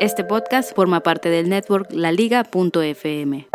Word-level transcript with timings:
Este 0.00 0.22
podcast 0.22 0.76
forma 0.76 1.00
parte 1.00 1.28
del 1.28 1.48
network 1.48 1.90
laliga.fm. 1.90 3.48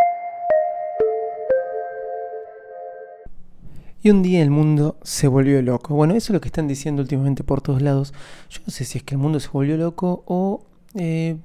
Y 4.02 4.10
un 4.10 4.22
día 4.22 4.42
el 4.42 4.50
mundo 4.50 4.98
se 5.02 5.26
volvió 5.26 5.62
loco. 5.62 5.94
Bueno, 5.94 6.12
eso 6.12 6.32
es 6.32 6.34
lo 6.34 6.42
que 6.42 6.48
están 6.48 6.68
diciendo 6.68 7.00
últimamente 7.00 7.44
por 7.44 7.62
todos 7.62 7.80
lados. 7.80 8.12
Yo 8.50 8.60
no 8.66 8.70
sé 8.70 8.84
si 8.84 8.98
es 8.98 9.04
que 9.04 9.14
el 9.14 9.22
mundo 9.22 9.40
se 9.40 9.48
volvió 9.48 9.78
loco 9.78 10.22
o 10.26 10.66
eh, 10.94 11.38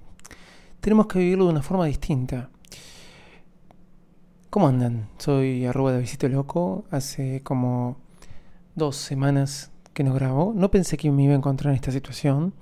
tenemos 0.81 1.07
que 1.07 1.19
vivirlo 1.19 1.45
de 1.45 1.51
una 1.51 1.61
forma 1.63 1.85
distinta. 1.85 2.49
¿Cómo 4.49 4.67
andan? 4.67 5.07
Soy 5.17 5.65
arroba 5.65 5.93
de 5.93 6.01
Visito 6.01 6.27
Loco. 6.27 6.83
Hace 6.91 7.41
como 7.43 7.95
dos 8.75 8.97
semanas 8.97 9.71
que 9.93 10.03
no 10.03 10.13
grabo. 10.13 10.51
No 10.53 10.69
pensé 10.69 10.97
que 10.97 11.09
me 11.09 11.23
iba 11.23 11.35
a 11.35 11.37
encontrar 11.37 11.71
en 11.71 11.75
esta 11.75 11.93
situación. 11.93 12.53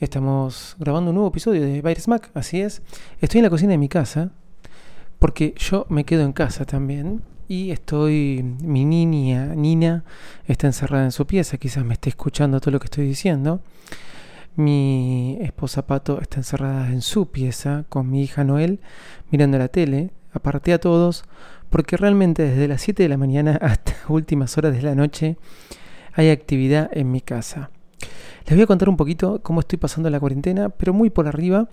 Estamos 0.00 0.76
grabando 0.78 1.10
un 1.10 1.16
nuevo 1.16 1.30
episodio 1.30 1.60
de 1.60 1.82
Virus 1.82 2.06
Mac, 2.06 2.30
así 2.32 2.60
es. 2.60 2.82
Estoy 3.20 3.40
en 3.40 3.42
la 3.42 3.50
cocina 3.50 3.72
de 3.72 3.78
mi 3.78 3.88
casa, 3.88 4.30
porque 5.18 5.54
yo 5.56 5.86
me 5.88 6.04
quedo 6.04 6.22
en 6.22 6.32
casa 6.32 6.64
también. 6.64 7.22
Y 7.48 7.72
estoy, 7.72 8.44
mi 8.62 8.84
niña, 8.84 9.56
Nina, 9.56 10.04
está 10.46 10.68
encerrada 10.68 11.02
en 11.02 11.10
su 11.10 11.26
pieza, 11.26 11.56
quizás 11.56 11.84
me 11.84 11.94
esté 11.94 12.10
escuchando 12.10 12.60
todo 12.60 12.70
lo 12.70 12.78
que 12.78 12.84
estoy 12.84 13.08
diciendo. 13.08 13.60
Mi 14.54 15.36
esposa 15.40 15.84
Pato 15.84 16.20
está 16.20 16.36
encerrada 16.36 16.92
en 16.92 17.02
su 17.02 17.32
pieza 17.32 17.84
con 17.88 18.08
mi 18.08 18.22
hija 18.22 18.44
Noel, 18.44 18.78
mirando 19.32 19.58
la 19.58 19.66
tele. 19.66 20.12
Aparté 20.32 20.74
a 20.74 20.78
todos, 20.78 21.24
porque 21.70 21.96
realmente 21.96 22.44
desde 22.44 22.68
las 22.68 22.82
7 22.82 23.02
de 23.02 23.08
la 23.08 23.16
mañana 23.16 23.58
hasta 23.60 23.94
últimas 24.06 24.56
horas 24.58 24.74
de 24.74 24.82
la 24.82 24.94
noche 24.94 25.38
hay 26.12 26.30
actividad 26.30 26.88
en 26.92 27.10
mi 27.10 27.20
casa. 27.20 27.70
Les 28.46 28.56
voy 28.56 28.62
a 28.62 28.66
contar 28.66 28.88
un 28.88 28.96
poquito 28.96 29.40
cómo 29.42 29.60
estoy 29.60 29.78
pasando 29.78 30.08
la 30.10 30.20
cuarentena, 30.20 30.70
pero 30.70 30.92
muy 30.92 31.10
por 31.10 31.26
arriba, 31.28 31.68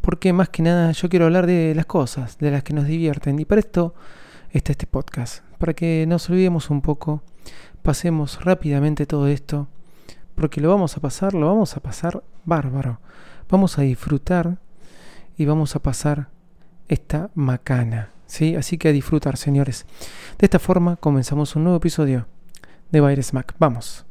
porque 0.00 0.32
más 0.32 0.48
que 0.48 0.62
nada 0.62 0.92
yo 0.92 1.08
quiero 1.08 1.24
hablar 1.24 1.46
de 1.46 1.74
las 1.74 1.86
cosas, 1.86 2.38
de 2.38 2.50
las 2.50 2.62
que 2.62 2.74
nos 2.74 2.86
divierten. 2.86 3.38
Y 3.38 3.44
para 3.44 3.60
esto 3.60 3.94
está 4.50 4.72
este 4.72 4.86
podcast, 4.86 5.44
para 5.58 5.74
que 5.74 6.04
nos 6.06 6.28
olvidemos 6.30 6.70
un 6.70 6.82
poco, 6.82 7.22
pasemos 7.82 8.44
rápidamente 8.44 9.06
todo 9.06 9.26
esto, 9.26 9.68
porque 10.34 10.60
lo 10.60 10.68
vamos 10.68 10.96
a 10.96 11.00
pasar, 11.00 11.34
lo 11.34 11.46
vamos 11.46 11.76
a 11.76 11.80
pasar 11.80 12.22
bárbaro. 12.44 13.00
Vamos 13.48 13.78
a 13.78 13.82
disfrutar 13.82 14.58
y 15.36 15.44
vamos 15.44 15.76
a 15.76 15.82
pasar 15.82 16.28
esta 16.88 17.30
macana. 17.34 18.10
¿sí? 18.26 18.56
Así 18.56 18.78
que 18.78 18.88
a 18.88 18.92
disfrutar, 18.92 19.36
señores. 19.36 19.86
De 20.38 20.46
esta 20.46 20.58
forma 20.58 20.96
comenzamos 20.96 21.54
un 21.56 21.64
nuevo 21.64 21.76
episodio 21.76 22.26
de 22.90 23.00
Virus 23.00 23.34
Mac. 23.34 23.54
Vamos. 23.58 24.06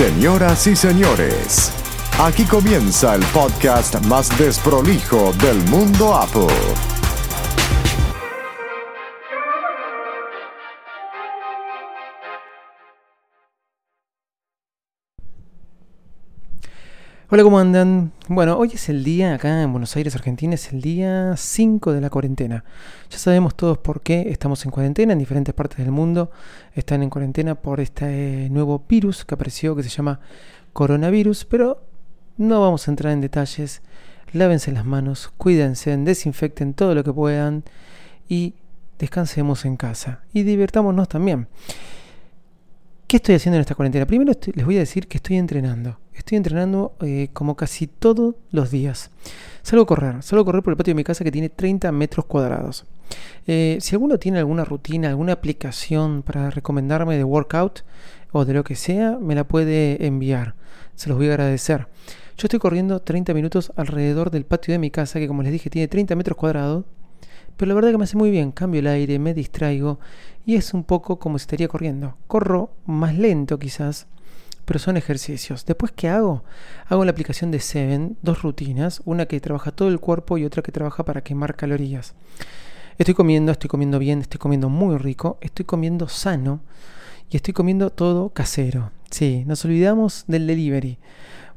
Señoras 0.00 0.66
y 0.66 0.74
señores, 0.74 1.70
aquí 2.18 2.44
comienza 2.44 3.14
el 3.16 3.22
podcast 3.34 4.00
más 4.06 4.30
desprolijo 4.38 5.34
del 5.42 5.58
mundo 5.68 6.16
Apple. 6.16 6.99
Hola, 17.32 17.44
¿cómo 17.44 17.60
andan? 17.60 18.10
Bueno, 18.26 18.58
hoy 18.58 18.72
es 18.74 18.88
el 18.88 19.04
día, 19.04 19.34
acá 19.34 19.62
en 19.62 19.70
Buenos 19.70 19.94
Aires, 19.94 20.16
Argentina, 20.16 20.56
es 20.56 20.72
el 20.72 20.80
día 20.80 21.36
5 21.36 21.92
de 21.92 22.00
la 22.00 22.10
cuarentena. 22.10 22.64
Ya 23.08 23.18
sabemos 23.18 23.54
todos 23.54 23.78
por 23.78 24.00
qué 24.00 24.30
estamos 24.30 24.64
en 24.64 24.72
cuarentena, 24.72 25.12
en 25.12 25.20
diferentes 25.20 25.54
partes 25.54 25.78
del 25.78 25.92
mundo 25.92 26.32
están 26.74 27.04
en 27.04 27.08
cuarentena 27.08 27.54
por 27.54 27.78
este 27.78 28.48
nuevo 28.50 28.84
virus 28.88 29.24
que 29.24 29.36
apareció 29.36 29.76
que 29.76 29.84
se 29.84 29.90
llama 29.90 30.18
coronavirus, 30.72 31.44
pero 31.44 31.84
no 32.36 32.60
vamos 32.62 32.88
a 32.88 32.90
entrar 32.90 33.12
en 33.12 33.20
detalles. 33.20 33.80
Lávense 34.32 34.72
las 34.72 34.84
manos, 34.84 35.32
cuídense, 35.36 35.96
desinfecten 35.98 36.74
todo 36.74 36.96
lo 36.96 37.04
que 37.04 37.12
puedan 37.12 37.62
y 38.28 38.54
descansemos 38.98 39.64
en 39.66 39.76
casa 39.76 40.24
y 40.32 40.42
divirtámonos 40.42 41.08
también. 41.08 41.46
¿Qué 43.06 43.18
estoy 43.18 43.36
haciendo 43.36 43.56
en 43.56 43.60
esta 43.60 43.76
cuarentena? 43.76 44.04
Primero 44.04 44.32
les 44.52 44.66
voy 44.66 44.76
a 44.76 44.80
decir 44.80 45.06
que 45.06 45.18
estoy 45.18 45.36
entrenando. 45.36 46.00
Estoy 46.20 46.36
entrenando 46.36 46.92
eh, 47.00 47.30
como 47.32 47.56
casi 47.56 47.86
todos 47.86 48.34
los 48.50 48.70
días. 48.70 49.10
Salgo 49.62 49.84
a 49.84 49.86
correr, 49.86 50.22
salgo 50.22 50.42
a 50.42 50.44
correr 50.44 50.62
por 50.62 50.72
el 50.72 50.76
patio 50.76 50.90
de 50.90 50.96
mi 50.96 51.02
casa 51.02 51.24
que 51.24 51.32
tiene 51.32 51.48
30 51.48 51.90
metros 51.92 52.26
cuadrados. 52.26 52.84
Eh, 53.46 53.78
si 53.80 53.94
alguno 53.94 54.18
tiene 54.18 54.38
alguna 54.38 54.66
rutina, 54.66 55.08
alguna 55.08 55.32
aplicación 55.32 56.22
para 56.22 56.50
recomendarme 56.50 57.16
de 57.16 57.24
workout 57.24 57.84
o 58.32 58.44
de 58.44 58.52
lo 58.52 58.64
que 58.64 58.76
sea, 58.76 59.18
me 59.18 59.34
la 59.34 59.44
puede 59.44 60.06
enviar. 60.06 60.56
Se 60.94 61.08
los 61.08 61.16
voy 61.16 61.28
a 61.28 61.30
agradecer. 61.30 61.88
Yo 62.36 62.44
estoy 62.44 62.58
corriendo 62.58 63.00
30 63.00 63.32
minutos 63.32 63.72
alrededor 63.76 64.30
del 64.30 64.44
patio 64.44 64.72
de 64.72 64.78
mi 64.78 64.90
casa 64.90 65.20
que 65.20 65.26
como 65.26 65.42
les 65.42 65.52
dije 65.52 65.70
tiene 65.70 65.88
30 65.88 66.16
metros 66.16 66.36
cuadrados 66.36 66.84
pero 67.56 67.68
la 67.68 67.74
verdad 67.74 67.90
que 67.90 67.98
me 67.98 68.04
hace 68.04 68.16
muy 68.16 68.30
bien, 68.30 68.52
cambio 68.52 68.80
el 68.80 68.86
aire, 68.86 69.18
me 69.18 69.34
distraigo 69.34 70.00
y 70.46 70.54
es 70.54 70.72
un 70.72 70.82
poco 70.82 71.18
como 71.18 71.38
si 71.38 71.42
estaría 71.42 71.68
corriendo. 71.68 72.16
Corro 72.26 72.70
más 72.86 73.18
lento 73.18 73.58
quizás, 73.58 74.06
pero 74.70 74.78
son 74.78 74.96
ejercicios. 74.96 75.66
Después, 75.66 75.90
¿qué 75.90 76.08
hago? 76.08 76.44
Hago 76.86 77.04
la 77.04 77.10
aplicación 77.10 77.50
de 77.50 77.58
Seven, 77.58 78.16
dos 78.22 78.42
rutinas, 78.42 79.02
una 79.04 79.26
que 79.26 79.40
trabaja 79.40 79.72
todo 79.72 79.88
el 79.88 79.98
cuerpo 79.98 80.38
y 80.38 80.44
otra 80.44 80.62
que 80.62 80.70
trabaja 80.70 81.04
para 81.04 81.24
quemar 81.24 81.56
calorías. 81.56 82.14
Estoy 82.96 83.14
comiendo, 83.14 83.50
estoy 83.50 83.66
comiendo 83.66 83.98
bien, 83.98 84.20
estoy 84.20 84.38
comiendo 84.38 84.68
muy 84.68 84.96
rico, 84.96 85.38
estoy 85.40 85.64
comiendo 85.64 86.06
sano 86.06 86.60
y 87.28 87.34
estoy 87.34 87.52
comiendo 87.52 87.90
todo 87.90 88.28
casero. 88.28 88.92
Sí, 89.10 89.42
nos 89.44 89.64
olvidamos 89.64 90.22
del 90.28 90.46
delivery. 90.46 90.98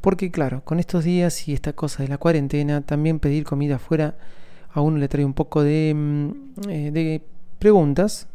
Porque 0.02 0.32
claro, 0.32 0.64
con 0.64 0.80
estos 0.80 1.04
días 1.04 1.48
y 1.48 1.54
esta 1.54 1.74
cosa 1.74 2.02
de 2.02 2.10
la 2.10 2.18
cuarentena, 2.18 2.82
también 2.82 3.20
pedir 3.20 3.44
comida 3.44 3.76
afuera 3.76 4.18
a 4.72 4.82
uno 4.82 4.98
le 4.98 5.08
trae 5.08 5.24
un 5.24 5.36
poco 5.36 5.62
de, 5.62 5.94
mm, 5.96 6.32
eh, 6.68 6.90
de 6.92 7.22
preguntas, 7.60 8.28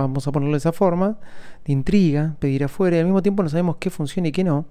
vamos 0.00 0.26
a 0.26 0.32
ponerlo 0.32 0.54
de 0.54 0.58
esa 0.58 0.72
forma, 0.72 1.18
de 1.64 1.72
intriga, 1.72 2.36
pedir 2.38 2.64
afuera, 2.64 2.96
y 2.96 3.00
al 3.00 3.06
mismo 3.06 3.22
tiempo 3.22 3.42
no 3.42 3.48
sabemos 3.48 3.76
qué 3.76 3.90
funciona 3.90 4.28
y 4.28 4.32
qué 4.32 4.44
no. 4.44 4.66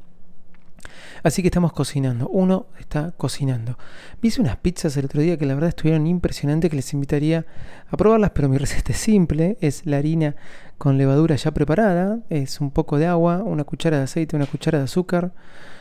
Así 1.23 1.41
que 1.41 1.49
estamos 1.49 1.73
cocinando. 1.73 2.27
Uno 2.29 2.65
está 2.79 3.11
cocinando. 3.11 3.77
Vi 4.21 4.31
unas 4.39 4.57
pizzas 4.57 4.97
el 4.97 5.05
otro 5.05 5.21
día 5.21 5.37
que 5.37 5.45
la 5.45 5.53
verdad 5.53 5.69
estuvieron 5.69 6.07
impresionantes, 6.07 6.69
que 6.69 6.75
les 6.75 6.93
invitaría 6.93 7.45
a 7.89 7.97
probarlas, 7.97 8.31
pero 8.31 8.49
mi 8.49 8.57
receta 8.59 8.91
es 8.91 8.97
simple. 8.97 9.57
Es 9.61 9.85
la 9.85 9.97
harina 9.97 10.35
con 10.77 10.97
levadura 10.97 11.35
ya 11.35 11.51
preparada. 11.51 12.19
Es 12.29 12.59
un 12.59 12.71
poco 12.71 12.97
de 12.97 13.05
agua, 13.05 13.43
una 13.43 13.63
cuchara 13.63 13.97
de 13.97 14.03
aceite, 14.03 14.35
una 14.35 14.47
cuchara 14.47 14.79
de 14.79 14.85
azúcar. 14.85 15.31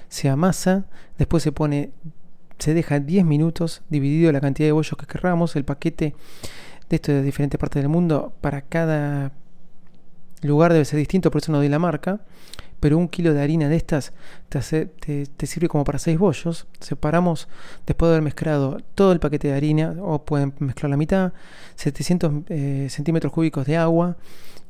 Se 0.09 0.29
amasa. 0.29 0.85
Después 1.17 1.43
se 1.43 1.53
pone 1.53 1.91
se 2.59 2.75
deja 2.75 3.01
10 3.01 3.25
minutos 3.25 3.81
dividido 3.89 4.31
la 4.33 4.41
cantidad 4.43 4.69
de 4.69 4.73
bollos 4.73 4.95
que 4.99 5.07
querramos. 5.07 5.57
El 5.57 5.65
paquete 5.65 6.15
de 6.91 6.97
esto 6.97 7.13
de 7.13 7.23
diferentes 7.23 7.59
partes 7.59 7.83
del 7.83 7.89
mundo 7.89 8.35
para 8.41 8.63
cada 8.63 9.33
lugar 10.43 10.73
debe 10.73 10.85
ser 10.85 10.99
distinto, 10.99 11.31
por 11.31 11.41
eso 11.41 11.53
no 11.53 11.59
doy 11.59 11.69
la 11.69 11.79
marca. 11.79 12.21
Pero 12.81 12.97
un 12.97 13.09
kilo 13.09 13.35
de 13.35 13.43
harina 13.43 13.69
de 13.69 13.77
estas 13.77 14.15
te, 14.49 15.47
sirve 15.47 15.69
como 15.69 15.85
para 15.85 15.99
6 15.99 16.19
bollos. 16.19 16.67
Separamos, 16.81 17.47
después 17.87 18.09
de 18.09 18.15
haber 18.15 18.23
mezclado 18.23 18.79
todo 18.95 19.13
el 19.13 19.21
paquete 19.21 19.49
de 19.49 19.55
harina, 19.55 19.97
o 20.01 20.25
pueden 20.25 20.55
mezclar 20.61 20.89
la 20.89 20.97
mitad, 20.97 21.35
700 21.77 22.33
eh, 22.49 22.87
centímetros 22.89 23.35
cúbicos 23.35 23.67
de 23.67 23.77
agua 23.77 24.17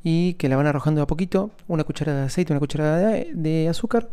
y 0.03 0.35
que 0.35 0.49
la 0.49 0.57
van 0.57 0.67
arrojando 0.67 1.03
a 1.03 1.07
poquito, 1.07 1.53
una 1.69 1.85
cucharada 1.85 2.21
de 2.21 2.27
aceite, 2.27 2.53
una 2.53 2.59
cucharada 2.59 2.99
de, 2.99 3.31
de 3.33 3.69
azúcar, 3.69 4.11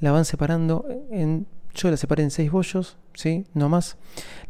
la 0.00 0.12
van 0.12 0.24
separando 0.24 0.86
en 1.10 1.46
yo 1.74 1.90
la 1.90 1.98
separé 1.98 2.22
en 2.22 2.30
6 2.30 2.50
bollos, 2.50 2.96
¿sí? 3.12 3.44
No 3.52 3.68
más. 3.68 3.98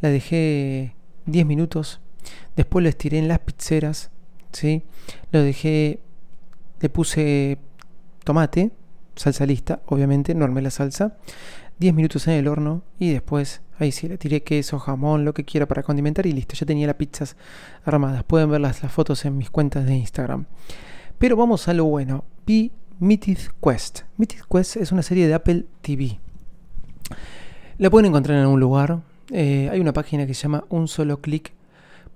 La 0.00 0.10
dejé 0.10 0.94
10 1.26 1.44
minutos. 1.44 2.00
Después 2.56 2.82
la 2.82 2.88
estiré 2.88 3.18
en 3.18 3.28
las 3.28 3.40
pizzeras, 3.40 4.10
¿sí? 4.52 4.82
Lo 5.32 5.42
dejé, 5.42 6.00
le 6.80 6.88
puse 6.88 7.58
tomate, 8.24 8.70
salsa 9.14 9.46
lista, 9.46 9.80
obviamente, 9.86 10.34
no 10.34 10.44
armé 10.44 10.62
la 10.62 10.70
salsa. 10.70 11.16
10 11.78 11.94
minutos 11.94 12.26
en 12.26 12.34
el 12.34 12.48
horno 12.48 12.82
y 12.98 13.12
después 13.12 13.60
ahí 13.78 13.92
sí 13.92 14.08
le 14.08 14.16
tiré 14.16 14.42
queso, 14.42 14.78
jamón, 14.78 15.24
lo 15.24 15.34
que 15.34 15.44
quiera 15.44 15.66
para 15.66 15.82
condimentar 15.82 16.26
y 16.26 16.32
listo, 16.32 16.54
ya 16.54 16.66
tenía 16.66 16.86
las 16.86 16.96
pizzas 16.96 17.36
armadas. 17.84 18.24
Pueden 18.24 18.50
ver 18.50 18.60
las, 18.60 18.78
fotos 18.78 19.24
en 19.24 19.36
mis 19.36 19.50
cuentas 19.50 19.84
de 19.84 19.94
Instagram. 19.94 20.46
Pero 21.18 21.36
vamos 21.36 21.68
a 21.68 21.74
lo 21.74 21.84
bueno. 21.84 22.24
Vi 22.46 22.72
Mythic 22.98 23.54
Quest. 23.62 24.00
Mythic 24.16 24.46
Quest 24.50 24.76
es 24.76 24.92
una 24.92 25.02
serie 25.02 25.26
de 25.26 25.34
Apple 25.34 25.66
TV. 25.82 26.18
La 27.78 27.90
pueden 27.90 28.06
encontrar 28.06 28.36
en 28.36 28.42
algún 28.42 28.60
lugar. 28.60 29.00
Eh, 29.30 29.68
hay 29.70 29.80
una 29.80 29.92
página 29.92 30.26
que 30.26 30.34
se 30.34 30.42
llama 30.42 30.64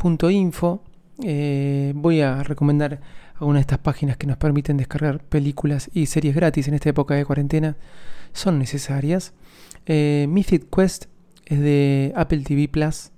unsoloclick.info. 0.02 0.82
Eh, 1.23 1.93
voy 1.94 2.20
a 2.20 2.43
recomendar 2.43 3.00
algunas 3.38 3.61
de 3.61 3.62
estas 3.62 3.79
páginas 3.79 4.17
que 4.17 4.26
nos 4.26 4.37
permiten 4.37 4.76
descargar 4.76 5.20
películas 5.20 5.91
y 5.93 6.06
series 6.06 6.35
gratis 6.35 6.69
en 6.69 6.75
esta 6.75 6.91
época 6.91 7.14
de 7.14 7.25
cuarentena. 7.25 7.76
Son 8.32 8.58
necesarias. 8.58 9.32
Eh, 9.87 10.26
Mythic 10.29 10.69
Quest 10.75 11.06
es 11.47 11.61
de 11.61 12.12
Apple 12.17 12.41
TV 12.41 12.69
Plus. 12.69 13.11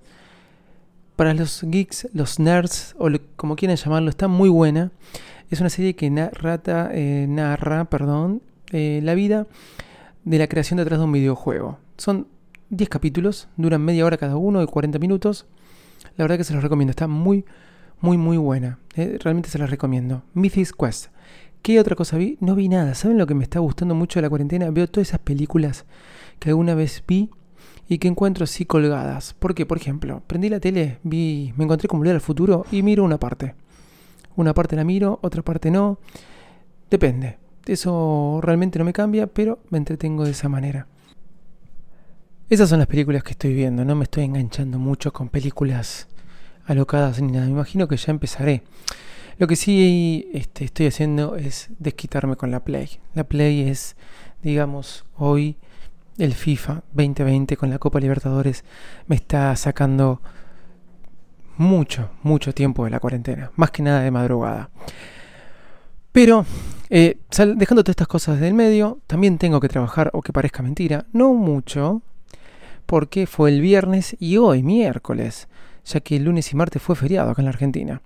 Para 1.17 1.35
los 1.35 1.63
geeks, 1.63 2.09
los 2.15 2.41
nerds 2.41 2.95
o 2.99 3.09
como 3.37 3.55
quieran 3.55 3.77
llamarlo, 3.77 4.11
está 4.11 4.29
muy 4.29 4.49
buena. 4.49 4.91
Es 5.51 5.61
una 5.61 5.69
serie 5.69 5.95
que 5.95 6.07
eh, 6.07 7.27
narra 7.29 7.85
perdón, 7.85 8.43
la 8.71 9.15
vida 9.15 9.47
de 10.25 10.39
la 10.39 10.49
creación 10.49 10.79
detrás 10.79 10.99
de 10.99 11.05
un 11.05 11.13
videojuego. 11.13 11.79
Son 11.99 12.27
10 12.71 12.89
capítulos, 12.89 13.49
duran 13.59 13.83
media 13.83 14.07
hora 14.07 14.17
cada 14.17 14.37
uno, 14.37 14.61
de 14.61 14.67
40 14.67 14.99
minutos. 14.99 15.47
La 16.17 16.25
verdad 16.25 16.37
que 16.37 16.45
se 16.45 16.55
los 16.55 16.63
recomiendo, 16.63 16.91
está 16.91 17.09
muy, 17.09 17.45
muy, 18.01 18.17
muy 18.17 18.37
buena. 18.37 18.79
Eh, 18.95 19.19
realmente 19.21 19.49
se 19.49 19.59
las 19.59 19.71
recomiendo. 19.71 20.23
Mythic 20.35 20.77
Quest. 20.77 21.07
¿Qué 21.63 21.79
otra 21.79 21.95
cosa 21.95 22.17
vi? 22.17 22.37
No 22.41 22.55
vi 22.55 22.69
nada. 22.69 22.95
¿Saben 22.95 23.19
lo 23.19 23.27
que 23.27 23.35
me 23.35 23.45
está 23.45 23.61
gustando 23.61 23.95
mucho 23.95 24.19
de 24.19 24.23
la 24.23 24.29
cuarentena? 24.29 24.71
Veo 24.71 24.89
todas 24.89 25.09
esas 25.09 25.21
películas 25.21 25.85
que 26.39 26.51
alguna 26.51 26.75
vez 26.75 27.05
vi 27.07 27.31
y 27.89 27.99
que 27.99 28.09
encuentro 28.09 28.45
así 28.45 28.65
colgadas. 28.67 29.35
¿Por 29.35 29.55
qué? 29.55 29.65
Por 29.67 29.79
ejemplo, 29.79 30.23
prendí 30.27 30.49
la 30.49 30.61
tele, 30.61 30.99
vi, 31.05 31.53
me 31.57 31.65
encontré 31.65 31.89
con 31.89 32.01
Volver 32.01 32.15
al 32.15 32.21
Futuro 32.21 32.67
y 32.73 32.83
miro 32.83 33.05
una 33.05 33.19
parte. 33.19 33.55
Una 34.35 34.55
parte 34.55 34.77
la 34.77 34.85
miro, 34.85 35.19
otra 35.23 35.43
parte 35.43 35.71
no. 35.71 35.99
Depende. 36.91 37.39
Eso 37.67 38.41
realmente 38.43 38.79
no 38.79 38.85
me 38.85 38.93
cambia, 38.93 39.27
pero 39.29 39.61
me 39.71 39.79
entretengo 39.79 40.25
de 40.25 40.33
esa 40.33 40.49
manera. 40.49 40.89
Esas 42.53 42.69
son 42.69 42.81
las 42.81 42.87
películas 42.87 43.23
que 43.23 43.31
estoy 43.31 43.55
viendo. 43.55 43.83
No 43.83 43.95
me 43.95 44.05
estoy 44.05 44.25
enganchando 44.25 44.79
mucho 44.79 45.11
con 45.11 45.31
películas 45.31 46.07
alocadas 46.67 47.19
ni 47.19 47.33
nada. 47.33 47.47
Me 47.47 47.53
imagino 47.53 47.89
que 47.89 47.97
ya 47.97 48.11
empezaré. 48.11 48.63
Lo 49.39 49.47
que 49.47 49.57
sí 49.57 50.29
este, 50.35 50.67
estoy 50.67 50.85
haciendo 50.85 51.37
es 51.37 51.71
desquitarme 51.79 52.37
con 52.37 52.51
la 52.51 52.63
Play. 52.63 52.91
La 53.15 53.25
Play 53.25 53.71
es, 53.71 53.97
digamos, 54.43 55.07
hoy 55.17 55.57
el 56.19 56.35
FIFA 56.35 56.83
2020 56.93 57.57
con 57.57 57.71
la 57.71 57.79
Copa 57.79 58.01
Libertadores 58.01 58.65
me 59.07 59.17
está 59.17 59.57
sacando 59.57 60.21
mucho, 61.57 62.11
mucho 62.23 62.53
tiempo 62.53 62.85
de 62.85 62.91
la 62.91 63.01
cuarentena, 63.01 63.51
más 63.57 63.71
que 63.71 63.83
nada 63.83 64.03
de 64.03 64.11
madrugada. 64.11 64.69
Pero, 66.13 66.45
eh, 66.91 67.17
dejando 67.57 67.83
todas 67.83 67.95
estas 67.95 68.09
cosas 68.09 68.41
del 68.41 68.53
medio, 68.53 69.01
también 69.07 69.39
tengo 69.39 69.59
que 69.59 69.69
trabajar, 69.69 70.11
o 70.13 70.21
que 70.21 70.35
parezca 70.35 70.63
mentira, 70.63 71.07
no 71.15 71.33
mucho, 71.33 72.03
porque 72.87 73.27
fue 73.27 73.51
el 73.51 73.61
viernes 73.61 74.17
y 74.19 74.37
hoy 74.37 74.63
miércoles, 74.63 75.49
ya 75.85 76.01
que 76.01 76.17
el 76.17 76.25
lunes 76.25 76.53
y 76.53 76.57
martes 76.57 76.83
fue 76.83 76.97
feriado 76.97 77.31
acá 77.31 77.43
en 77.43 77.47
la 77.47 77.51
Argentina. 77.51 78.03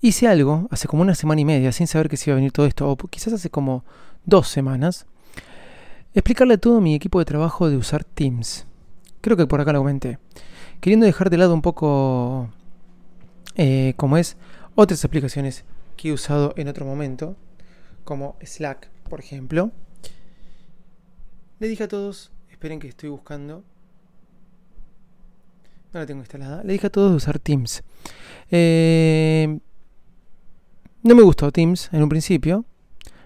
Hice 0.00 0.28
algo 0.28 0.68
hace 0.70 0.88
como 0.88 1.02
una 1.02 1.14
semana 1.14 1.40
y 1.40 1.44
media, 1.44 1.72
sin 1.72 1.86
saber 1.86 2.08
que 2.08 2.16
se 2.16 2.30
iba 2.30 2.34
a 2.34 2.36
venir 2.36 2.52
todo 2.52 2.66
esto, 2.66 2.90
o 2.90 2.96
quizás 2.96 3.32
hace 3.32 3.50
como 3.50 3.84
dos 4.26 4.48
semanas, 4.48 5.06
explicarle 6.12 6.54
a 6.54 6.58
todo 6.58 6.80
mi 6.80 6.94
equipo 6.94 7.18
de 7.18 7.24
trabajo 7.24 7.70
de 7.70 7.76
usar 7.76 8.04
Teams. 8.04 8.66
Creo 9.20 9.36
que 9.36 9.46
por 9.46 9.60
acá 9.60 9.72
lo 9.72 9.78
comenté 9.78 10.18
queriendo 10.84 11.06
dejar 11.06 11.30
de 11.30 11.38
lado 11.38 11.54
un 11.54 11.62
poco 11.62 12.50
eh, 13.56 13.94
como 13.96 14.18
es 14.18 14.36
otras 14.74 15.02
aplicaciones 15.02 15.64
que 15.96 16.10
he 16.10 16.12
usado 16.12 16.52
en 16.58 16.68
otro 16.68 16.84
momento, 16.84 17.36
como 18.04 18.36
Slack, 18.42 18.90
por 19.08 19.18
ejemplo. 19.18 19.70
Le 21.58 21.68
dije 21.68 21.84
a 21.84 21.88
todos, 21.88 22.32
esperen 22.54 22.78
que 22.78 22.88
estoy 22.88 23.08
buscando. 23.08 23.64
No 25.92 26.00
la 26.00 26.06
tengo 26.06 26.20
instalada. 26.20 26.62
Le 26.62 26.72
dije 26.72 26.86
a 26.86 26.90
todos 26.90 27.10
de 27.10 27.16
usar 27.16 27.38
Teams. 27.38 27.82
Eh, 28.50 29.58
no 31.02 31.14
me 31.14 31.22
gustó 31.22 31.50
Teams 31.50 31.90
en 31.92 32.02
un 32.02 32.08
principio. 32.08 32.64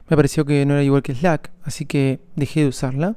Me 0.08 0.16
pareció 0.16 0.44
que 0.46 0.64
no 0.64 0.74
era 0.74 0.82
igual 0.82 1.02
que 1.02 1.14
Slack, 1.14 1.50
así 1.62 1.84
que 1.84 2.20
dejé 2.36 2.62
de 2.62 2.68
usarla. 2.68 3.16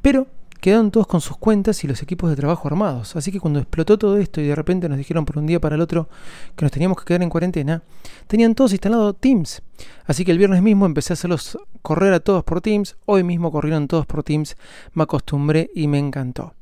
Pero 0.00 0.28
quedaron 0.60 0.90
todos 0.90 1.06
con 1.06 1.20
sus 1.20 1.36
cuentas 1.36 1.82
y 1.84 1.86
los 1.86 2.02
equipos 2.02 2.30
de 2.30 2.36
trabajo 2.36 2.68
armados. 2.68 3.16
Así 3.16 3.32
que 3.32 3.40
cuando 3.40 3.58
explotó 3.58 3.98
todo 3.98 4.16
esto 4.18 4.40
y 4.40 4.46
de 4.46 4.54
repente 4.54 4.88
nos 4.88 4.98
dijeron 4.98 5.24
por 5.24 5.38
un 5.38 5.46
día 5.46 5.60
para 5.60 5.74
el 5.74 5.80
otro 5.80 6.08
que 6.56 6.64
nos 6.64 6.72
teníamos 6.72 6.98
que 6.98 7.04
quedar 7.04 7.22
en 7.22 7.30
cuarentena, 7.30 7.82
tenían 8.26 8.54
todos 8.54 8.72
instalado 8.72 9.14
Teams. 9.14 9.62
Así 10.06 10.24
que 10.24 10.32
el 10.32 10.38
viernes 10.38 10.62
mismo 10.62 10.86
empecé 10.86 11.12
a 11.12 11.14
hacerlos 11.14 11.58
correr 11.82 12.12
a 12.12 12.20
todos 12.20 12.44
por 12.44 12.60
Teams. 12.60 12.96
Hoy 13.06 13.22
mismo 13.22 13.50
corrieron 13.52 13.88
todos 13.88 14.06
por 14.06 14.22
Teams. 14.22 14.56
Me 14.94 15.02
acostumbré 15.02 15.70
y 15.74 15.88
me 15.88 15.98
encantó. 15.98 16.54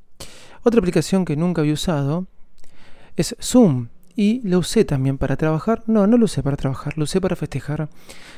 Otra 0.62 0.78
aplicación 0.78 1.24
que 1.24 1.36
nunca 1.36 1.60
había 1.60 1.74
usado 1.74 2.26
es 3.16 3.36
Zoom. 3.40 3.88
Y 4.16 4.40
lo 4.48 4.60
usé 4.60 4.84
también 4.84 5.18
para 5.18 5.36
trabajar. 5.36 5.82
No, 5.86 6.06
no 6.06 6.16
lo 6.16 6.26
usé 6.26 6.42
para 6.42 6.56
trabajar, 6.56 6.96
lo 6.96 7.04
usé 7.04 7.20
para 7.20 7.34
festejar 7.34 7.88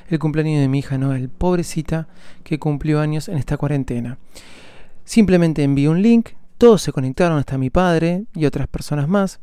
el 0.09 0.19
cumpleaños 0.19 0.61
de 0.61 0.69
mi 0.69 0.79
hija 0.79 0.97
Noel, 0.97 1.29
pobrecita 1.29 2.09
que 2.44 2.59
cumplió 2.59 3.00
años 3.00 3.29
en 3.29 3.37
esta 3.37 3.56
cuarentena. 3.56 4.19
Simplemente 5.06 5.62
envié 5.62 5.88
un 5.88 6.03
link, 6.03 6.31
todos 6.58 6.82
se 6.82 6.93
conectaron, 6.93 7.38
hasta 7.38 7.56
mi 7.58 7.70
padre 7.70 8.25
y 8.35 8.44
otras 8.44 8.67
personas 8.67 9.08
más, 9.08 9.38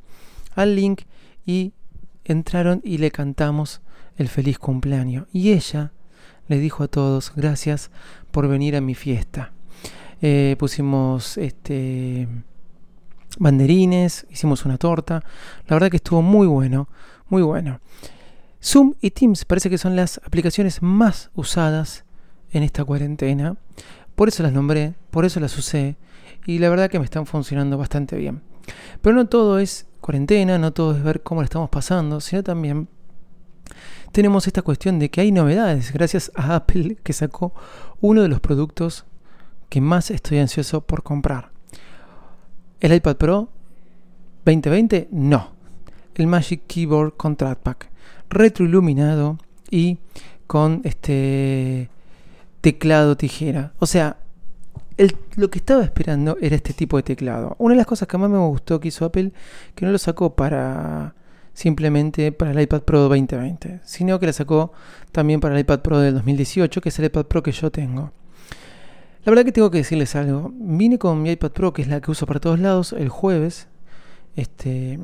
al 0.56 0.76
link 0.76 1.04
y 1.46 1.72
entraron 2.26 2.82
y 2.84 2.98
le 2.98 3.12
cantamos 3.12 3.82
el 4.18 4.28
feliz 4.28 4.60
cumpleaños. 4.60 5.26
Y 5.32 5.54
ella 5.54 5.94
le 6.50 6.60
dijo 6.60 6.84
a 6.84 6.90
todos, 6.90 7.32
gracias 7.34 7.92
por 8.32 8.50
venir 8.50 8.76
a 8.76 8.82
mi 8.82 8.94
fiesta. 8.94 9.54
Eh, 10.22 10.58
pusimos 10.60 11.38
este 11.38 12.28
banderines, 13.40 14.28
hicimos 14.30 14.66
una 14.66 14.78
torta. 14.78 15.24
La 15.68 15.76
verdad 15.76 15.90
que 15.90 15.98
estuvo 15.98 16.22
muy 16.22 16.46
bueno, 16.46 16.90
muy 17.30 17.42
bueno. 17.42 17.80
Zoom 18.62 18.96
y 19.00 19.12
Teams 19.12 19.46
parece 19.46 19.70
que 19.70 19.78
son 19.78 19.96
las 19.96 20.20
aplicaciones 20.26 20.82
más 20.82 21.32
usadas 21.36 22.04
en 22.52 22.64
esta 22.64 22.84
cuarentena. 22.84 23.56
Por 24.16 24.28
eso 24.28 24.44
las 24.44 24.54
nombré, 24.54 24.94
por 25.12 25.26
eso 25.26 25.40
las 25.40 25.58
usé 25.58 25.96
y 26.46 26.60
la 26.60 26.70
verdad 26.70 26.90
que 26.90 27.00
me 27.00 27.06
están 27.06 27.26
funcionando 27.26 27.78
bastante 27.78 28.16
bien. 28.18 28.42
Pero 29.02 29.16
no 29.16 29.28
todo 29.28 29.60
es 29.60 29.88
cuarentena, 30.02 30.58
no 30.58 30.74
todo 30.74 30.96
es 30.96 31.04
ver 31.04 31.24
cómo 31.24 31.42
la 31.42 31.46
estamos 31.46 31.70
pasando, 31.70 32.22
sino 32.22 32.44
también 32.44 32.88
tenemos 34.12 34.46
esta 34.48 34.62
cuestión 34.62 35.00
de 35.00 35.10
que 35.10 35.22
hay 35.22 35.32
novedades 35.32 35.92
gracias 35.92 36.32
a 36.36 36.56
Apple 36.56 36.98
que 37.04 37.14
sacó 37.14 37.54
uno 38.02 38.22
de 38.22 38.28
los 38.28 38.40
productos 38.40 39.06
que 39.70 39.82
más 39.82 40.12
estoy 40.12 40.38
ansioso 40.40 40.82
por 40.82 41.04
comprar. 41.04 41.52
¿El 42.80 42.94
iPad 42.94 43.16
Pro 43.16 43.50
2020? 44.46 45.08
No. 45.12 45.54
El 46.16 46.28
Magic 46.28 46.68
Keyboard 46.68 47.16
con 47.18 47.36
Trackpad 47.36 47.78
retroiluminado 48.30 49.38
y 49.70 50.00
con 50.48 50.82
este 50.84 51.90
teclado 52.64 53.18
tijera. 53.18 53.74
O 53.80 53.86
sea, 53.86 54.16
lo 55.36 55.50
que 55.50 55.60
estaba 55.60 55.84
esperando 55.84 56.38
era 56.40 56.56
este 56.56 56.72
tipo 56.72 56.96
de 56.96 57.04
teclado. 57.04 57.58
Una 57.60 57.74
de 57.74 57.78
las 57.78 57.86
cosas 57.86 58.08
que 58.08 58.18
más 58.18 58.30
me 58.30 58.38
gustó 58.38 58.80
que 58.80 58.88
hizo 58.88 59.04
Apple, 59.04 59.34
que 59.76 59.86
no 59.86 59.92
lo 59.92 59.98
sacó 59.98 60.34
para 60.34 61.14
simplemente 61.54 62.32
para 62.32 62.52
el 62.52 62.62
iPad 62.62 62.84
Pro 62.84 63.02
2020, 63.02 63.82
sino 63.84 64.18
que 64.18 64.28
la 64.28 64.34
sacó 64.34 64.72
también 65.12 65.42
para 65.42 65.56
el 65.56 65.60
iPad 65.60 65.82
Pro 65.82 66.00
del 66.00 66.14
2018, 66.14 66.80
que 66.80 66.88
es 66.88 66.98
el 67.00 67.06
iPad 67.06 67.26
Pro 67.26 67.44
que 67.44 67.52
yo 67.52 67.70
tengo. 67.70 68.14
La 69.26 69.30
verdad 69.30 69.44
que 69.44 69.52
tengo 69.52 69.70
que 69.70 69.80
decirles 69.80 70.16
algo. 70.16 70.54
Vine 70.56 70.98
con 70.98 71.22
mi 71.22 71.32
iPad 71.32 71.52
Pro, 71.52 71.74
que 71.74 71.82
es 71.82 71.90
la 71.90 72.00
que 72.00 72.12
uso 72.12 72.26
para 72.26 72.40
todos 72.40 72.60
lados, 72.60 72.94
el 72.94 73.10
jueves, 73.10 73.68
este, 74.38 75.00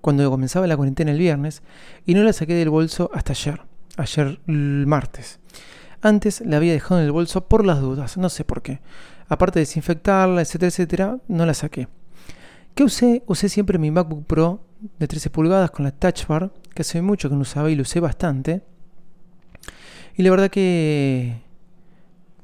cuando 0.00 0.30
comenzaba 0.30 0.66
la 0.66 0.78
cuarentena 0.78 1.10
el 1.10 1.18
viernes, 1.18 1.62
y 2.06 2.14
no 2.14 2.22
la 2.22 2.32
saqué 2.32 2.54
del 2.54 2.70
bolso 2.70 3.10
hasta 3.12 3.34
ayer, 3.34 3.60
ayer 3.98 4.40
el 4.46 4.86
martes. 4.86 5.40
Antes 6.02 6.40
la 6.40 6.56
había 6.56 6.72
dejado 6.72 7.00
en 7.00 7.06
el 7.06 7.12
bolso 7.12 7.46
por 7.46 7.66
las 7.66 7.80
dudas, 7.80 8.16
no 8.16 8.28
sé 8.28 8.44
por 8.44 8.62
qué. 8.62 8.80
Aparte 9.28 9.58
de 9.58 9.66
desinfectarla, 9.66 10.40
etcétera, 10.40 10.68
etcétera, 10.68 11.18
no 11.28 11.46
la 11.46 11.54
saqué. 11.54 11.88
¿Qué 12.74 12.84
usé? 12.84 13.22
Usé 13.26 13.48
siempre 13.48 13.78
mi 13.78 13.90
MacBook 13.90 14.24
Pro 14.26 14.62
de 14.98 15.06
13 15.06 15.30
pulgadas 15.30 15.70
con 15.70 15.84
la 15.84 15.90
Touch 15.90 16.26
Bar, 16.26 16.52
que 16.74 16.82
hace 16.82 17.02
mucho 17.02 17.28
que 17.28 17.34
no 17.34 17.42
usaba 17.42 17.70
y 17.70 17.74
lo 17.74 17.82
usé 17.82 18.00
bastante. 18.00 18.62
Y 20.16 20.22
la 20.22 20.30
verdad 20.30 20.50
que 20.50 21.42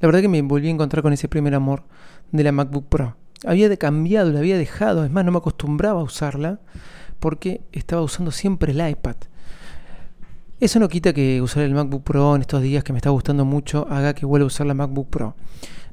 la 0.00 0.08
verdad 0.08 0.20
que 0.20 0.28
me 0.28 0.42
volví 0.42 0.68
a 0.68 0.70
encontrar 0.70 1.02
con 1.02 1.12
ese 1.12 1.28
primer 1.28 1.54
amor 1.54 1.82
de 2.30 2.44
la 2.44 2.52
MacBook 2.52 2.86
Pro. 2.86 3.16
Había 3.46 3.74
cambiado, 3.76 4.30
la 4.30 4.40
había 4.40 4.58
dejado, 4.58 5.04
es 5.04 5.10
más, 5.10 5.24
no 5.24 5.32
me 5.32 5.38
acostumbraba 5.38 6.00
a 6.00 6.04
usarla 6.04 6.60
porque 7.18 7.62
estaba 7.72 8.02
usando 8.02 8.30
siempre 8.30 8.72
el 8.72 8.88
iPad. 8.88 9.16
Eso 10.58 10.80
no 10.80 10.88
quita 10.88 11.12
que 11.12 11.42
usar 11.42 11.64
el 11.64 11.74
MacBook 11.74 12.02
Pro 12.02 12.34
en 12.34 12.40
estos 12.40 12.62
días 12.62 12.82
que 12.82 12.94
me 12.94 12.98
está 12.98 13.10
gustando 13.10 13.44
mucho 13.44 13.86
haga 13.90 14.14
que 14.14 14.24
vuelva 14.24 14.44
a 14.44 14.46
usar 14.46 14.66
la 14.66 14.72
MacBook 14.72 15.10
Pro. 15.10 15.36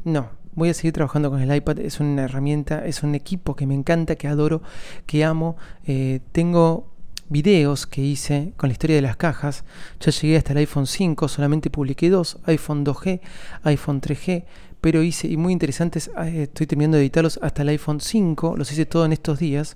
No, 0.06 0.30
voy 0.56 0.70
a 0.70 0.74
seguir 0.74 0.94
trabajando 0.94 1.30
con 1.30 1.42
el 1.42 1.54
iPad. 1.54 1.80
Es 1.80 2.00
una 2.00 2.24
herramienta, 2.24 2.86
es 2.86 3.04
un 3.04 3.14
equipo 3.14 3.58
que 3.58 3.68
me 3.68 3.76
encanta, 3.76 4.16
que 4.16 4.30
adoro, 4.30 4.62
que 5.06 5.26
amo. 5.26 5.58
Eh, 5.86 6.22
tengo 6.32 6.94
videos 7.28 7.86
que 7.86 8.02
hice 8.02 8.54
con 8.56 8.70
la 8.70 8.72
historia 8.72 8.96
de 8.96 9.02
las 9.02 9.18
cajas. 9.18 9.66
Ya 10.00 10.12
llegué 10.14 10.38
hasta 10.38 10.54
el 10.54 10.60
iPhone 10.60 10.88
5, 10.88 11.28
solamente 11.28 11.70
publiqué 11.70 12.10
dos, 12.10 12.40
iPhone 12.46 12.86
2G, 12.86 13.20
iPhone 13.64 14.00
3G, 14.00 14.46
pero 14.80 15.04
hice, 15.04 15.28
y 15.28 15.36
muy 15.36 15.52
interesantes, 15.52 16.10
eh, 16.24 16.44
estoy 16.44 16.68
terminando 16.68 16.96
de 16.96 17.04
editarlos 17.04 17.38
hasta 17.42 17.64
el 17.64 17.70
iPhone 17.70 18.00
5, 18.00 18.56
los 18.56 18.72
hice 18.72 18.86
todo 18.86 19.04
en 19.06 19.12
estos 19.12 19.40
días. 19.40 19.76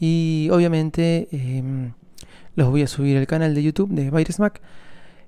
Y 0.00 0.48
obviamente 0.50 1.28
em, 1.30 1.92
los 2.60 2.68
voy 2.68 2.82
a 2.82 2.86
subir 2.86 3.16
al 3.16 3.26
canal 3.26 3.54
de 3.54 3.62
YouTube 3.62 3.90
de 3.92 4.10
Virus 4.10 4.38
Mac 4.38 4.60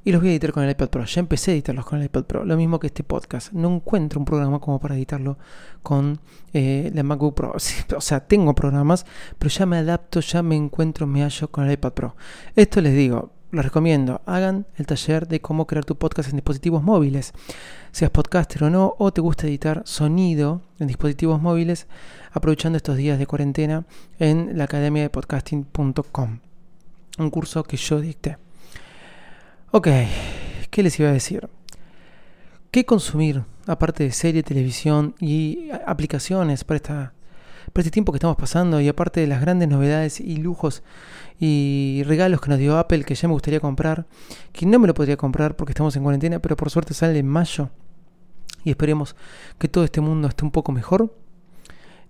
y 0.04 0.12
los 0.12 0.20
voy 0.20 0.28
a 0.28 0.32
editar 0.32 0.52
con 0.52 0.64
el 0.64 0.70
iPad 0.70 0.90
Pro. 0.90 1.04
Ya 1.06 1.20
empecé 1.20 1.52
a 1.52 1.54
editarlos 1.54 1.86
con 1.86 1.98
el 1.98 2.04
iPad 2.04 2.24
Pro, 2.24 2.44
lo 2.44 2.58
mismo 2.58 2.78
que 2.78 2.88
este 2.88 3.04
podcast. 3.04 3.52
No 3.52 3.74
encuentro 3.74 4.18
un 4.20 4.26
programa 4.26 4.58
como 4.58 4.78
para 4.78 4.96
editarlo 4.96 5.38
con 5.82 6.20
eh, 6.52 6.90
la 6.94 7.02
MacBook 7.02 7.34
Pro. 7.34 7.54
o 7.96 8.00
sea, 8.02 8.20
tengo 8.20 8.54
programas, 8.54 9.06
pero 9.38 9.48
ya 9.48 9.64
me 9.64 9.78
adapto, 9.78 10.20
ya 10.20 10.42
me 10.42 10.56
encuentro, 10.56 11.06
me 11.06 11.22
hallo 11.22 11.50
con 11.50 11.64
el 11.64 11.72
iPad 11.72 11.92
Pro. 11.94 12.16
Esto 12.54 12.82
les 12.82 12.94
digo, 12.94 13.30
les 13.50 13.64
recomiendo, 13.64 14.20
hagan 14.26 14.66
el 14.76 14.84
taller 14.84 15.26
de 15.26 15.40
cómo 15.40 15.66
crear 15.66 15.86
tu 15.86 15.96
podcast 15.96 16.28
en 16.28 16.36
dispositivos 16.36 16.82
móviles. 16.82 17.32
Seas 17.92 18.10
podcaster 18.10 18.64
o 18.64 18.68
no, 18.68 18.94
o 18.98 19.10
te 19.10 19.22
gusta 19.22 19.46
editar 19.46 19.80
sonido 19.86 20.60
en 20.78 20.86
dispositivos 20.86 21.40
móviles, 21.40 21.86
aprovechando 22.30 22.76
estos 22.76 22.98
días 22.98 23.18
de 23.18 23.26
cuarentena 23.26 23.86
en 24.18 24.58
la 24.58 24.64
academia 24.64 25.02
de 25.02 25.08
podcasting.com. 25.08 26.51
Un 27.19 27.31
curso 27.31 27.62
que 27.62 27.76
yo 27.76 28.00
dicté. 28.00 28.38
Ok, 29.71 29.88
¿qué 30.71 30.83
les 30.83 30.99
iba 30.99 31.09
a 31.09 31.12
decir? 31.12 31.49
¿Qué 32.71 32.87
consumir 32.87 33.45
aparte 33.66 34.04
de 34.04 34.12
serie, 34.12 34.42
televisión 34.42 35.14
y 35.21 35.71
aplicaciones 35.87 36.64
para, 36.64 37.12
este 37.75 37.90
tiempo 37.90 38.12
que 38.12 38.16
estamos 38.16 38.37
pasando 38.37 38.81
y 38.81 38.88
aparte 38.88 39.21
de 39.21 39.26
las 39.26 39.40
grandes 39.40 39.69
novedades 39.69 40.21
y 40.21 40.37
lujos 40.37 40.83
y 41.38 42.02
regalos 42.07 42.40
que 42.40 42.50
nos 42.50 42.59
dio 42.59 42.78
Apple 42.78 43.04
que 43.04 43.14
ya 43.14 43.28
me 43.28 43.35
gustaría 43.35 43.61
comprar, 43.61 44.07
que 44.52 44.66
no 44.66 44.78
me 44.78 44.87
lo 44.87 44.95
podría 44.95 45.16
comprar 45.16 45.57
porque 45.57 45.73
estamos 45.73 45.95
en 45.97 46.02
cuarentena, 46.02 46.38
pero 46.38 46.57
por 46.57 46.71
suerte 46.71 46.95
sale 46.95 47.19
en 47.19 47.28
mayo 47.28 47.71
y 48.64 48.71
esperemos 48.71 49.16
que 49.59 49.69
todo 49.69 49.85
este 49.85 50.00
mundo 50.00 50.28
esté 50.28 50.45
un 50.45 50.50
poco 50.50 50.73
mejor? 50.73 51.14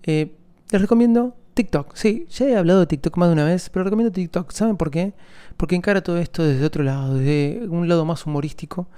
Eh, 0.02 0.34
les 0.70 0.80
recomiendo 0.80 1.36
TikTok, 1.54 1.94
sí, 1.94 2.26
ya 2.30 2.46
he 2.46 2.56
hablado 2.56 2.80
de 2.80 2.86
TikTok 2.86 3.16
más 3.18 3.28
de 3.28 3.34
una 3.34 3.44
vez, 3.44 3.68
pero 3.68 3.84
recomiendo 3.84 4.10
TikTok. 4.10 4.50
¿Saben 4.52 4.76
por 4.76 4.90
qué? 4.90 5.12
Porque 5.56 5.76
encara 5.76 6.02
todo 6.02 6.18
esto 6.18 6.42
desde 6.42 6.64
otro 6.64 6.82
lado, 6.82 7.14
desde 7.14 7.66
un 7.68 7.88
lado 7.88 8.04
más 8.04 8.24
humorístico 8.26 8.88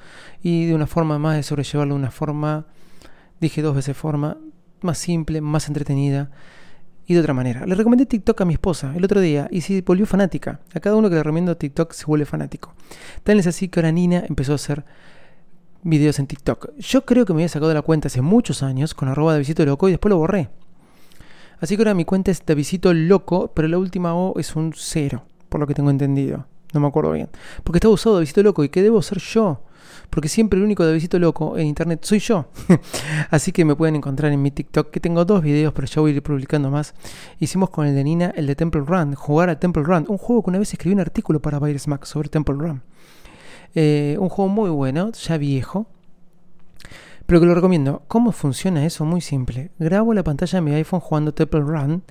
y 0.43 0.67
de 0.67 0.75
una 0.75 0.87
forma 0.87 1.19
más 1.19 1.37
de 1.37 1.43
sobrellevarlo, 1.43 1.95
de 1.95 2.01
una 2.01 2.11
forma, 2.11 2.67
dije 3.41 3.61
dos 3.61 3.75
veces 3.75 3.97
forma, 3.97 4.39
más 4.83 4.99
simple, 4.99 5.41
más 5.41 5.67
entretenida 5.67 6.31
y 7.07 7.15
de 7.15 7.21
otra 7.21 7.35
manera. 7.35 7.67
Le 7.67 7.75
recomendé 7.75 8.07
TikTok 8.07 8.41
a 8.41 8.45
mi 8.45 8.55
esposa 8.55 8.93
el 8.97 9.05
otro 9.05 9.21
día 9.21 9.49
y 9.51 9.61
se 9.63 9.83
volvió 9.83 10.07
fanática. 10.07 10.61
A 10.75 10.81
cada 10.81 10.97
uno 10.97 11.09
que 11.09 11.17
le 11.17 11.23
recomiendo 11.23 11.57
TikTok 11.57 11.93
se 11.93 12.07
vuelve 12.07 12.25
fanático. 12.25 12.75
Tal 13.25 13.39
es 13.39 13.47
así 13.47 13.69
que 13.69 13.81
ahora 13.81 13.91
Nina 13.91 14.25
empezó 14.29 14.53
a 14.53 14.57
hacer 14.57 14.85
videos 15.83 16.19
en 16.19 16.27
TikTok. 16.27 16.77
Yo 16.79 17.05
creo 17.05 17.27
que 17.27 17.33
me 17.33 17.39
había 17.39 17.49
sacado 17.49 17.69
de 17.69 17.75
la 17.75 17.83
cuenta 17.83 18.07
hace 18.07 18.23
muchos 18.23 18.63
años 18.63 18.95
con 18.95 19.09
arroba 19.09 19.33
de 19.33 19.41
visito 19.41 19.67
loco 19.67 19.89
y 19.89 19.93
después 19.93 20.11
lo 20.11 20.19
borré. 20.19 20.51
Así 21.64 21.76
que 21.76 21.80
ahora 21.80 21.94
mi 21.94 22.04
cuenta 22.04 22.30
es 22.30 22.44
Davidito 22.44 22.92
Loco, 22.92 23.50
pero 23.54 23.68
la 23.68 23.78
última 23.78 24.14
O 24.14 24.38
es 24.38 24.54
un 24.54 24.75
cero, 24.76 25.25
por 25.49 25.62
lo 25.62 25.66
que 25.66 25.73
tengo 25.73 25.88
entendido. 25.88 26.44
No 26.75 26.80
me 26.80 26.88
acuerdo 26.88 27.12
bien. 27.12 27.30
Porque 27.62 27.78
está 27.78 27.88
usado 27.88 28.16
Davidito 28.16 28.42
Loco 28.42 28.64
y 28.64 28.68
que 28.68 28.83
debo 28.83 29.00
ser 29.00 29.16
yo. 29.16 29.62
Porque 30.11 30.28
siempre 30.28 30.59
el 30.59 30.64
único 30.66 30.85
Davidito 30.85 31.18
Loco 31.18 31.56
en 31.56 31.66
internet 31.66 32.00
soy 32.02 32.18
yo. 32.18 32.49
Así 33.30 33.50
que 33.50 33.64
me 33.64 33.75
pueden 33.75 33.97
encontrar 33.97 34.30
en 34.30 34.42
mi 34.42 34.50
TikTok, 34.50 34.90
que 34.90 35.00
tengo 35.00 35.25
dos 35.25 35.42
videos, 35.42 35.73
pero 35.73 35.87
ya 35.87 36.02
voy 36.02 36.11
a 36.11 36.14
ir 36.16 36.23
publicando 36.23 36.71
más. 36.71 36.92
Hicimos 37.40 37.71
con 37.71 37.87
el 37.87 37.94
de 37.94 38.04
Nina 38.04 38.35
el 38.37 38.47
de 38.47 38.56
Temple 38.56 38.83
Run, 38.87 39.14
jugar 39.14 39.49
a 39.49 39.59
Temple 39.59 39.85
Run. 39.85 40.04
Un 40.09 40.18
juego 40.18 40.42
que 40.42 40.50
una 40.50 40.59
vez 40.59 40.71
escribí 40.71 40.92
un 40.92 41.00
artículo 41.00 41.40
para 41.40 41.59
Virus 41.61 41.88
Mac 41.88 42.04
sobre 42.04 42.28
Temple 42.28 42.56
Run. 42.59 42.83
Eh, 43.75 44.18
un 44.21 44.28
juego 44.28 44.50
muy 44.50 44.68
bueno, 44.68 45.12
ya 45.12 45.38
viejo, 45.38 45.87
pero 47.26 47.40
que 47.40 47.47
lo 47.47 47.54
recomiendo. 47.54 48.02
¿Cómo 48.09 48.33
funciona 48.33 48.85
eso? 48.85 49.04
Muy 49.04 49.21
simple. 49.21 49.71
Grabo 49.78 50.12
la 50.14 50.23
pantalla 50.23 50.59
de 50.59 50.62
mi 50.62 50.73
iPhone 50.73 51.00
jugando 51.00 51.33
Temple 51.33 51.61
Run 51.61 52.02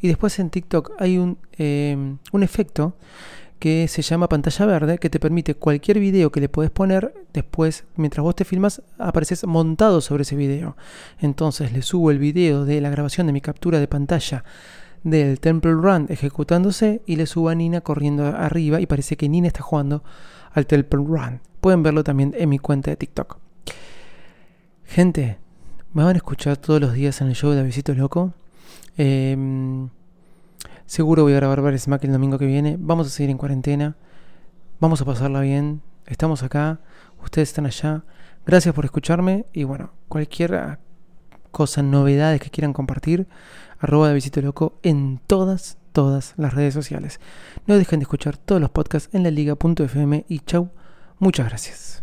y 0.00 0.08
después 0.08 0.38
en 0.38 0.50
TikTok 0.50 0.92
hay 0.98 1.18
un, 1.18 1.38
eh, 1.58 2.16
un 2.32 2.42
efecto 2.42 2.96
que 3.62 3.86
se 3.86 4.02
llama 4.02 4.28
pantalla 4.28 4.66
verde 4.66 4.98
que 4.98 5.08
te 5.08 5.20
permite 5.20 5.54
cualquier 5.54 6.00
video 6.00 6.32
que 6.32 6.40
le 6.40 6.48
puedes 6.48 6.72
poner 6.72 7.14
después 7.32 7.84
mientras 7.94 8.24
vos 8.24 8.34
te 8.34 8.44
filmas 8.44 8.82
apareces 8.98 9.46
montado 9.46 10.00
sobre 10.00 10.22
ese 10.22 10.34
video 10.34 10.76
entonces 11.20 11.72
le 11.72 11.82
subo 11.82 12.10
el 12.10 12.18
video 12.18 12.64
de 12.64 12.80
la 12.80 12.90
grabación 12.90 13.28
de 13.28 13.32
mi 13.32 13.40
captura 13.40 13.78
de 13.78 13.86
pantalla 13.86 14.42
del 15.04 15.38
Temple 15.38 15.74
Run 15.74 16.06
ejecutándose 16.08 17.02
y 17.06 17.14
le 17.14 17.26
subo 17.26 17.50
a 17.50 17.54
Nina 17.54 17.82
corriendo 17.82 18.26
arriba 18.26 18.80
y 18.80 18.86
parece 18.86 19.16
que 19.16 19.28
Nina 19.28 19.46
está 19.46 19.62
jugando 19.62 20.02
al 20.50 20.66
Temple 20.66 21.04
Run 21.06 21.40
pueden 21.60 21.84
verlo 21.84 22.02
también 22.02 22.34
en 22.36 22.48
mi 22.48 22.58
cuenta 22.58 22.90
de 22.90 22.96
TikTok 22.96 23.38
Gente, 24.92 25.38
me 25.94 26.04
van 26.04 26.16
a 26.16 26.18
escuchar 26.18 26.58
todos 26.58 26.78
los 26.78 26.92
días 26.92 27.22
en 27.22 27.28
el 27.28 27.34
show 27.34 27.50
de 27.52 27.60
Avisito 27.60 27.94
Loco. 27.94 28.34
Em, 28.98 29.88
seguro 30.84 31.22
voy 31.22 31.32
a 31.32 31.36
grabar 31.36 31.62
varios 31.62 31.84
Smack 31.84 32.04
el 32.04 32.12
domingo 32.12 32.38
que 32.38 32.44
viene. 32.44 32.76
Vamos 32.78 33.06
a 33.06 33.10
seguir 33.10 33.30
en 33.30 33.38
cuarentena. 33.38 33.96
Vamos 34.80 35.00
a 35.00 35.06
pasarla 35.06 35.40
bien. 35.40 35.80
Estamos 36.04 36.42
acá. 36.42 36.80
Ustedes 37.24 37.48
están 37.48 37.64
allá. 37.64 38.04
Gracias 38.44 38.74
por 38.74 38.84
escucharme. 38.84 39.46
Y 39.54 39.64
bueno, 39.64 39.92
cualquier 40.08 40.78
cosa, 41.50 41.82
novedades 41.82 42.42
que 42.42 42.50
quieran 42.50 42.74
compartir, 42.74 43.26
arroba 43.78 44.08
de 44.08 44.14
Visito 44.14 44.42
Loco 44.42 44.78
en 44.82 45.22
todas, 45.26 45.78
todas 45.92 46.34
las 46.36 46.52
redes 46.52 46.74
sociales. 46.74 47.18
No 47.66 47.78
dejen 47.78 48.00
de 48.00 48.04
escuchar 48.04 48.36
todos 48.36 48.60
los 48.60 48.68
podcasts 48.68 49.08
en 49.14 49.22
la 49.22 49.30
liga.fm 49.30 50.26
y 50.28 50.40
chau. 50.40 50.68
Muchas 51.18 51.48
gracias. 51.48 52.02